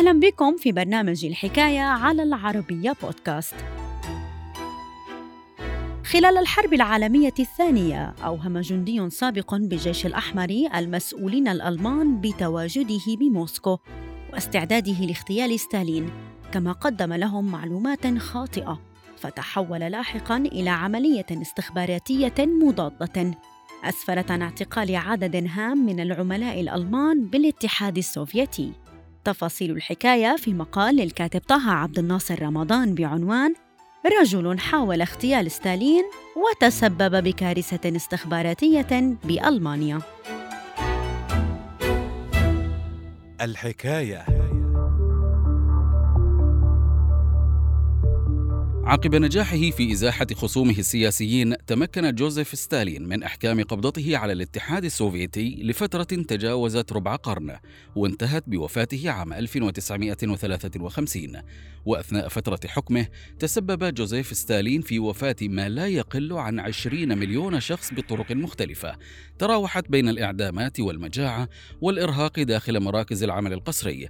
[0.00, 3.54] أهلا بكم في برنامج الحكاية على العربية بودكاست.
[6.04, 13.78] خلال الحرب العالمية الثانية أوهم جندي سابق بالجيش الأحمر المسؤولين الألمان بتواجده بموسكو
[14.32, 16.10] واستعداده لاغتيال ستالين،
[16.52, 18.80] كما قدم لهم معلومات خاطئة،
[19.16, 23.30] فتحول لاحقا إلى عملية استخباراتية مضادة
[23.84, 28.72] أسفرت عن اعتقال عدد هام من العملاء الألمان بالاتحاد السوفيتي.
[29.24, 33.54] تفاصيل الحكاية في مقال للكاتب طه عبد الناصر رمضان بعنوان
[34.20, 36.04] رجل حاول اغتيال ستالين
[36.36, 40.00] وتسبب بكارثة استخباراتية بألمانيا.
[43.40, 44.39] الحكاية
[48.90, 55.62] عقب نجاحه في إزاحة خصومه السياسيين تمكن جوزيف ستالين من إحكام قبضته على الاتحاد السوفيتي
[55.62, 57.56] لفترة تجاوزت ربع قرن
[57.96, 61.42] وانتهت بوفاته عام 1953
[61.86, 63.06] وأثناء فترة حكمه
[63.38, 68.96] تسبب جوزيف ستالين في وفاة ما لا يقل عن 20 مليون شخص بطرق مختلفة
[69.38, 71.48] تراوحت بين الإعدامات والمجاعة
[71.80, 74.08] والإرهاق داخل مراكز العمل القسري.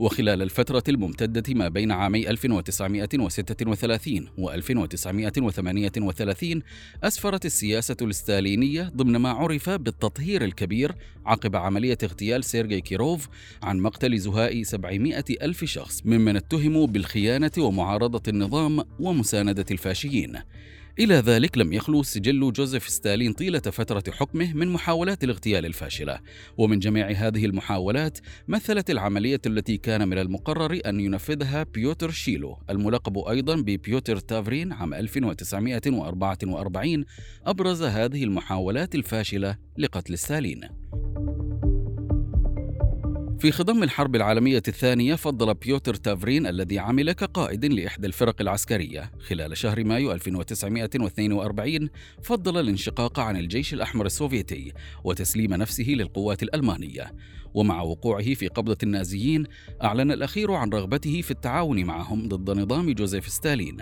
[0.00, 6.62] وخلال الفترة الممتدة ما بين عامي 1936 و 1938
[7.04, 10.94] أسفرت السياسة الستالينية ضمن ما عرف بالتطهير الكبير
[11.26, 13.28] عقب عملية اغتيال سيرجي كيروف
[13.62, 20.38] عن مقتل زهاء 700 ألف شخص ممن اتهموا بالخيانة ومعارضة النظام ومساندة الفاشيين.
[20.98, 26.20] إلى ذلك لم يخلو سجل جوزيف ستالين طيلة فترة حكمه من محاولات الاغتيال الفاشلة،
[26.58, 33.18] ومن جميع هذه المحاولات مثلت العملية التي كان من المقرر أن ينفذها بيوتر شيلو الملقب
[33.18, 37.04] أيضا ببيوتر تافرين عام 1944
[37.46, 40.79] أبرز هذه المحاولات الفاشلة لقتل ستالين.
[43.40, 49.12] في خضم الحرب العالمية الثانية فضل بيوتر تافرين الذي عمل كقائد لإحدى الفرق العسكرية.
[49.20, 51.88] خلال شهر مايو 1942
[52.22, 54.72] فضل الانشقاق عن الجيش الأحمر السوفيتي
[55.04, 57.12] وتسليم نفسه للقوات الألمانية.
[57.54, 59.44] ومع وقوعه في قبضة النازيين
[59.82, 63.76] أعلن الأخير عن رغبته في التعاون معهم ضد نظام جوزيف ستالين.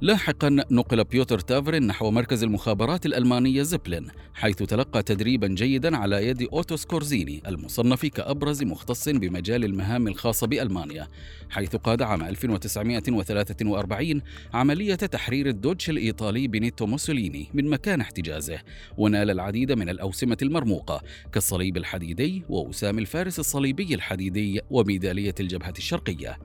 [0.00, 6.42] لاحقا نقل بيوتر تافرين نحو مركز المخابرات الألمانية زبلن حيث تلقى تدريبا جيدا على يد
[6.42, 11.08] أوتو سكورزيني المصنف كأبرز مختص بمجال المهام الخاصة بألمانيا
[11.50, 14.22] حيث قاد عام 1943
[14.54, 18.58] عملية تحرير الدوتشي الإيطالي بنيتو موسوليني من مكان احتجازه
[18.96, 21.02] ونال العديد من الأوسمة المرموقة
[21.32, 26.38] كالصليب الحديدي ووسام الفارس الصليبي الحديدي وميدالية الجبهة الشرقية.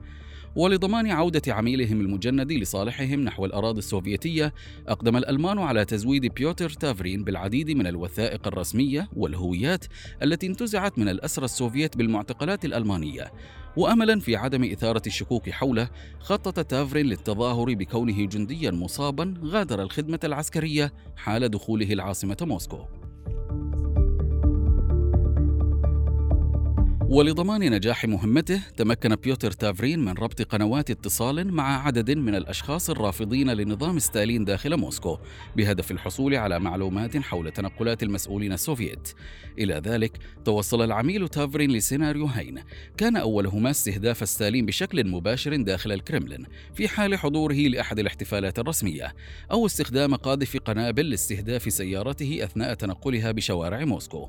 [0.56, 4.54] ولضمان عودة عميلهم المجند لصالحهم نحو الأراضي السوفيتية
[4.88, 9.84] أقدم الألمان على تزويد بيوتر تافرين بالعديد من الوثائق الرسمية والهويات
[10.22, 13.32] التي انتزعت من الأسرى السوفيت بالمعتقلات الألمانية.
[13.76, 15.88] واملا في عدم إثارة الشكوك حوله
[16.20, 23.01] خطط تافرين للتظاهر بكونه جنديا مصابا غادر الخدمة العسكرية حال دخوله العاصمة موسكو.
[27.12, 33.50] ولضمان نجاح مهمته تمكن بيوتر تافرين من ربط قنوات اتصال مع عدد من الأشخاص الرافضين
[33.50, 35.18] لنظام ستالين داخل موسكو
[35.56, 39.12] بهدف الحصول على معلومات حول تنقلات المسؤولين السوفيت.
[39.58, 42.58] إلى ذلك توصل العميل تافرين لسيناريوهين،
[42.96, 49.14] كان أولهما استهداف ستالين بشكل مباشر داخل الكرملين في حال حضوره لأحد الاحتفالات الرسمية،
[49.50, 54.28] أو استخدام قاذف قنابل لاستهداف سيارته أثناء تنقلها بشوارع موسكو.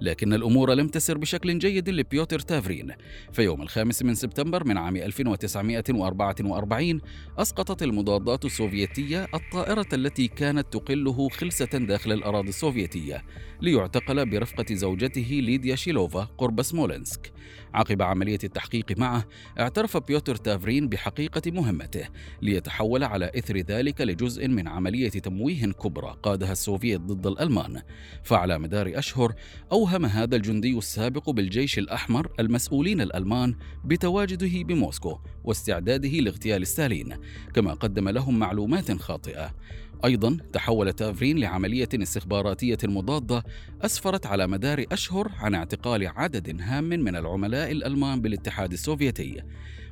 [0.00, 2.92] لكن الأمور لم تسر بشكل جيد لبيوتر تافرين.
[3.32, 7.00] فيوم الخامس من سبتمبر من عام 1944
[7.38, 13.24] أسقطت المضادات السوفيتية الطائرة التي كانت تقله خلسة داخل الأراضي السوفيتية
[13.60, 17.32] ليعتقل برفقة زوجته ليديا شيلوفا قرب سمولنسك
[17.74, 19.24] عقب عملية التحقيق معه
[19.60, 22.08] اعترف بيوتر تافرين بحقيقة مهمته
[22.42, 27.82] ليتحول على إثر ذلك لجزء من عملية تمويه كبرى قادها السوفيت ضد الألمان.
[28.22, 29.34] فعلى مدار أشهر
[29.72, 33.54] أوهم هذا الجندي السابق بالجيش الأحمر المسؤولين الألمان
[33.84, 37.16] بتواجده بموسكو واستعداده لاغتيال ستالين
[37.54, 39.54] كما قدم لهم معلومات خاطئة.
[40.04, 43.44] أيضا تحول تافرين لعملية استخباراتية مضادة
[43.82, 49.42] أسفرت على مدار أشهر عن اعتقال عدد هام من العملاء الألمان بالاتحاد السوفيتي.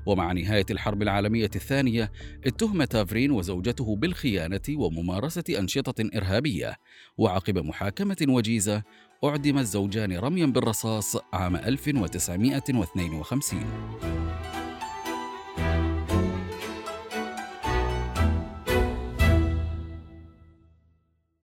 [0.07, 2.13] ومع نهاية الحرب العالمية الثانية
[2.47, 6.77] اتهم تافرين وزوجته بالخيانة وممارسة أنشطة إرهابية.
[7.19, 8.83] وعقب محاكمة وجيزة
[9.25, 14.30] أعدم الزوجان رميا بالرصاص عام 1952